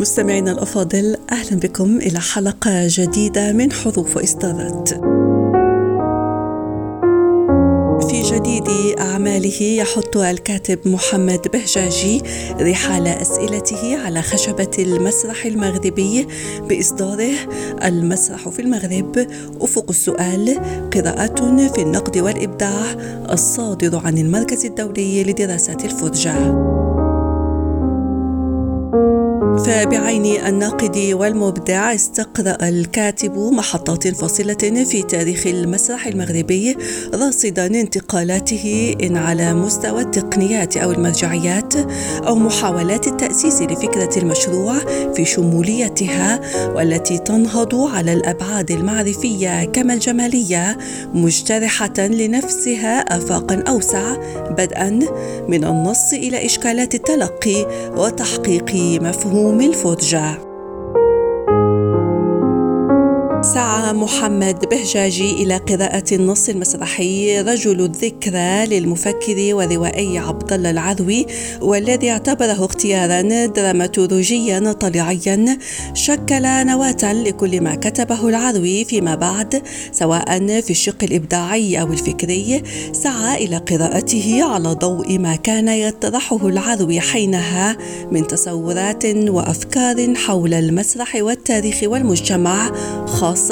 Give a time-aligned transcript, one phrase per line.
[0.00, 4.88] مستمعينا الأفاضل أهلا بكم إلى حلقة جديدة من حروف وإصدارات.
[8.10, 8.68] في جديد
[8.98, 12.22] أعماله يحط الكاتب محمد بهجاجي
[12.60, 16.26] رحال أسئلته على خشبة المسرح المغربي
[16.68, 17.34] بإصداره.
[17.84, 19.26] المسرح في المغرب
[19.60, 20.60] أفق السؤال
[20.94, 21.38] قراءات
[21.74, 22.92] في النقد والإبداع
[23.32, 26.70] الصادر عن المركز الدولي لدراسات الفرجة.
[29.40, 36.76] فبعين الناقد والمبدع استقرأ الكاتب محطات فاصلة في تاريخ المسرح المغربي
[37.14, 41.74] راصدا انتقالاته إن على مستوى التقنيات أو المرجعيات
[42.26, 44.78] أو محاولات التأسيس لفكرة المشروع
[45.14, 46.40] في شموليتها
[46.74, 50.78] والتي تنهض على الأبعاد المعرفية كما الجمالية
[51.14, 54.16] مجترحة لنفسها آفاقا أوسع
[54.50, 54.90] بدءا
[55.48, 60.49] من النص إلى إشكالات التلقي وتحقيق مفهوم مفهوم الفرجة
[63.92, 71.26] محمد بهجاجي إلى قراءة النص المسرحي رجل الذكرى للمفكر والروائي عبد الله العذوي
[71.60, 75.58] والذي اعتبره اختيارا دراماتورجيا طليعيا
[75.94, 83.44] شكل نواة لكل ما كتبه العذوي فيما بعد سواء في الشق الإبداعي أو الفكري سعى
[83.44, 87.76] إلى قراءته على ضوء ما كان يطرحه العذوي حينها
[88.10, 92.70] من تصورات وأفكار حول المسرح والتاريخ والمجتمع
[93.06, 93.49] خاصة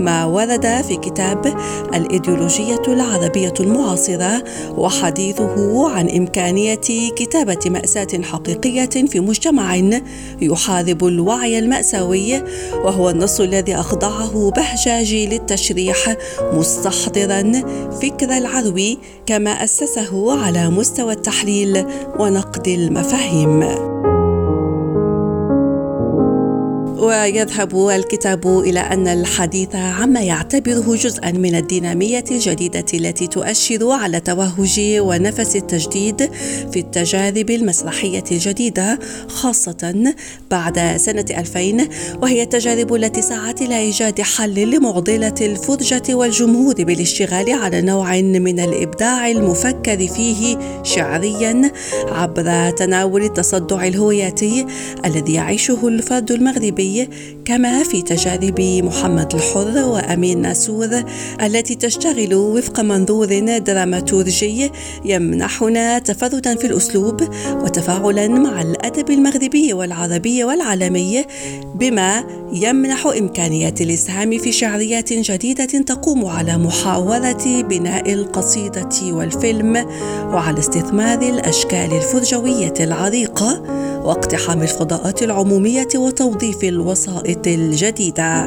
[0.00, 1.56] ما ورد في كتاب
[1.94, 4.44] الإيديولوجية العربية المعاصرة
[4.76, 6.80] وحديثه عن إمكانية
[7.16, 9.74] كتابة مأساة حقيقية في مجتمع
[10.40, 12.42] يحارب الوعي المأساوي
[12.84, 16.16] وهو النص الذي أخضعه بهجاجي للتشريح
[16.52, 17.52] مستحضرا
[18.02, 21.86] فكر العروي كما أسسه على مستوى التحليل
[22.18, 23.64] ونقد المفاهيم.
[26.98, 34.80] ويذهب الكتاب إلى أن الحديث عما يعتبره جزءا من الدينامية الجديدة التي تؤشر على توهج
[34.80, 36.30] ونفس التجديد
[36.72, 40.14] في التجارب المسرحية الجديدة خاصة
[40.50, 41.88] بعد سنة 2000
[42.22, 49.30] وهي التجارب التي سعت إلى إيجاد حل لمعضلة الفرجة والجمهور بالاشتغال على نوع من الإبداع
[49.30, 51.72] المفكر فيه شعريا
[52.08, 54.66] عبر تناول التصدع الهوياتي
[55.04, 56.83] الذي يعيشه الفرد المغربي
[57.44, 61.04] كما في تجارب محمد الحر وأمين ناسور
[61.42, 64.70] التي تشتغل وفق منظور دراماتورجي
[65.04, 71.24] يمنحنا تفردا في الأسلوب وتفاعلا مع الأدب المغربي والعربي والعالمي
[71.74, 79.76] بما يمنح إمكانية الإسهام في شعريات جديدة تقوم على محاولة بناء القصيدة والفيلم
[80.24, 83.62] وعلى استثمار الأشكال الفرجوية العريقة.
[84.04, 88.46] واقتحام الفضاءات العمومية وتوظيف الوسائط الجديدة.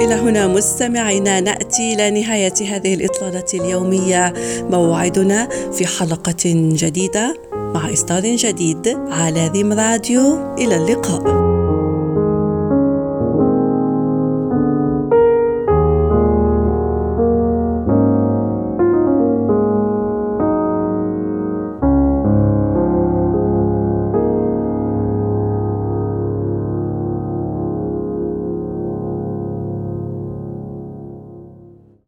[0.00, 4.32] إلى هنا مستمعينا نأتي إلى نهاية هذه الإطلالة اليومية.
[4.70, 10.54] موعدنا في حلقة جديدة مع إصدار جديد على ذيم راديو.
[10.58, 11.47] إلى اللقاء.